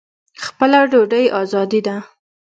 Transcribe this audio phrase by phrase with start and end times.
[0.45, 1.97] خپله ډوډۍ ازادي ده.